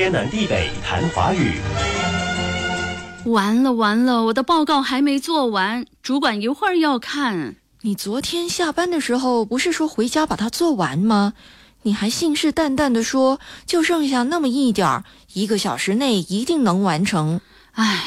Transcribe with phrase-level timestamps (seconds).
[0.00, 1.60] 天南地北谈华语。
[3.26, 7.56] 完了完了，我的报告还没做完，主管一会儿要看。
[7.82, 11.34] 你昨天下班的时候不是说回家把它做完吗？
[11.82, 17.42] 你还信誓旦旦的说就剩下那么一点儿，一个小时内一定能完成。
[17.72, 18.04] 唉，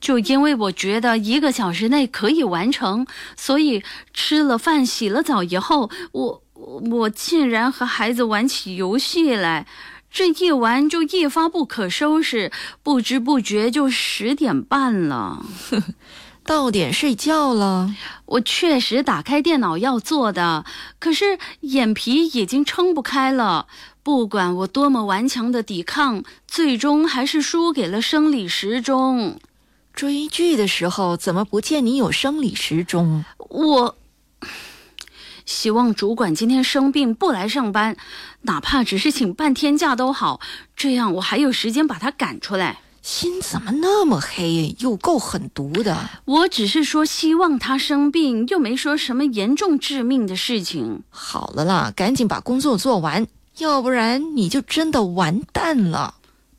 [0.00, 3.06] 就因为我觉得一个小时内可以完成，
[3.36, 3.82] 所以
[4.14, 9.66] 吃了饭、洗了澡以后，我我我竟然和孩子玩起游戏来。
[10.10, 12.50] 这一玩就一发不可收拾，
[12.82, 15.44] 不知不觉就十点半了。
[16.44, 17.94] 到点睡觉了。
[18.24, 20.64] 我确实打开电脑要做的，
[20.98, 23.66] 可是眼皮已经撑不开了。
[24.02, 29.38] 不管我多么顽强的抵抗，最终还是输给了生理时钟。
[29.92, 33.26] 追剧的时候怎么不见你有生理时钟？
[33.36, 33.97] 我
[35.48, 37.96] 希望主管今天生病不来上班，
[38.42, 40.40] 哪怕只是请半天假都好，
[40.76, 42.80] 这样我还有时间把他赶出来。
[43.00, 45.96] 心怎么那么黑，又够狠毒的？
[46.26, 51.02] 我只是说希望他生病，又没说什么严重致命的事情。
[51.08, 56.16] 好了啦，赶紧把工作做完，要不然你就真的完蛋了。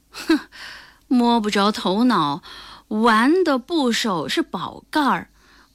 [0.10, 0.40] 哼，
[1.08, 2.42] 摸不着头脑。
[2.88, 5.30] 玩的部首是宝盖儿，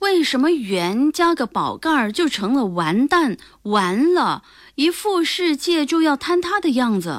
[0.04, 3.38] 为什么圆加个宝盖儿就成了完蛋？
[3.62, 4.42] 完了，
[4.74, 7.18] 一副世界就要坍塌的样子。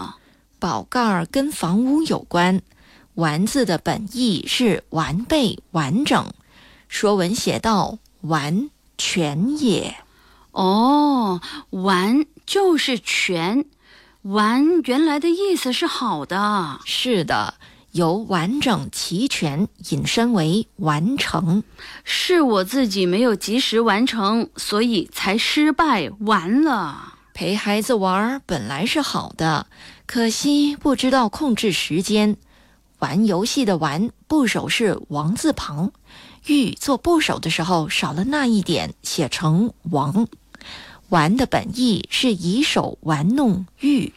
[0.60, 2.62] 宝盖儿跟房屋有关。
[3.16, 6.32] 完字的本意是完备、完整。
[6.88, 8.70] 说文写道：“完
[9.00, 9.96] 全也。”
[10.54, 11.42] 哦，
[11.72, 13.66] 完就是全。
[14.22, 16.80] 完原来的意思是好的。
[16.86, 17.56] 是的，
[17.96, 21.64] 由完整齐全引申为完成。
[22.04, 26.12] 是我自己没有及时完成，所以才失败。
[26.20, 27.14] 完了。
[27.34, 29.68] 陪孩子玩本来是好的，
[30.06, 32.36] 可惜不知道控制时间。
[33.00, 35.94] 玩游戏的“玩”部首是王字旁，
[36.48, 40.28] 玉做部首的时候少了那一点，写成王。
[41.08, 44.12] 玩的本意是以手玩弄玉，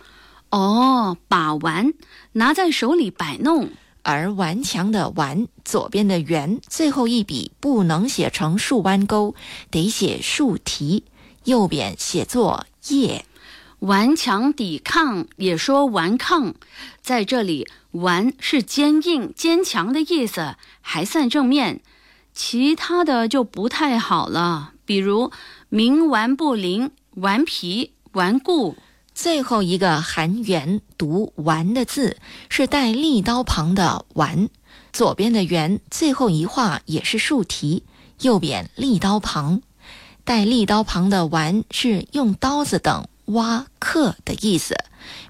[0.50, 1.92] 哦，把玩
[2.32, 3.70] 拿在手里摆弄。
[4.02, 9.34] 而顽强的“顽”左边的圆最后一笔不能写成竖弯钩，
[9.70, 11.04] 得写竖提，
[11.44, 13.26] 右边写作叶。
[13.80, 16.54] 顽强抵抗也说顽抗，
[17.02, 17.68] 在这里。
[17.92, 21.80] 顽是坚硬、坚强的意思，还算正面。
[22.32, 25.32] 其他的就不太好了，比如
[25.70, 28.76] 冥顽不灵、顽皮、顽固。
[29.20, 32.18] 最后一个含圆读完的字
[32.48, 34.48] 是带利刀旁的完，
[34.92, 37.82] 左边的圆最后一画也是竖提，
[38.20, 39.60] 右边利刀旁。
[40.24, 44.76] 带利刀旁的完是用刀子等挖刻的意思。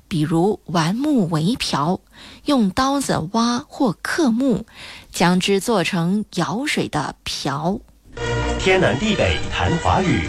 [0.06, 2.02] 比如玩木为瓢，
[2.44, 4.66] 用刀子挖或刻木，
[5.10, 7.80] 将之做成舀水的瓢。
[8.58, 10.28] 天南地北谈华语。